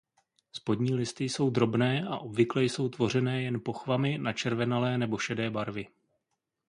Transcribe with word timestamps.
Spodní 0.51 0.93
listy 0.95 1.23
jsou 1.23 1.49
drobné 1.49 2.07
a 2.07 2.17
obvykle 2.17 2.63
jsou 2.63 2.89
tvořené 2.89 3.41
jen 3.43 3.61
pochvami 3.63 4.17
načervenalé 4.17 4.97
nebo 4.97 5.17
šedé 5.17 5.49
barvy. 5.51 5.87